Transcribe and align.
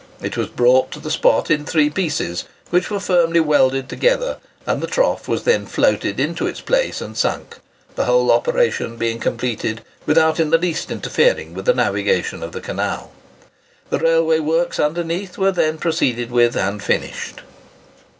It 0.19 0.35
was 0.35 0.47
brought 0.47 0.89
to 0.93 0.99
the 0.99 1.11
spot 1.11 1.51
in 1.51 1.63
three 1.63 1.91
pieces, 1.91 2.45
which 2.71 2.89
were 2.89 2.99
firmly 2.99 3.39
welded 3.39 3.87
together, 3.87 4.37
and 4.65 4.81
the 4.81 4.87
trough 4.87 5.27
was 5.27 5.43
then 5.43 5.67
floated 5.67 6.19
into 6.19 6.47
its 6.47 6.59
place 6.59 7.01
and 7.01 7.15
sunk; 7.15 7.57
the 7.93 8.05
whole 8.05 8.31
operation 8.31 8.97
being 8.97 9.19
completed 9.19 9.81
without 10.07 10.39
in 10.39 10.49
the 10.49 10.57
least 10.57 10.89
interfering 10.89 11.53
with 11.53 11.65
the 11.65 11.75
navigation 11.75 12.41
of 12.41 12.51
the 12.51 12.61
canal. 12.61 13.11
The 13.91 13.99
railway 13.99 14.39
works 14.39 14.79
underneath 14.79 15.37
were 15.37 15.51
then 15.51 15.77
proceeded 15.77 16.31
with 16.31 16.55
and 16.57 16.81
finished. 16.81 17.41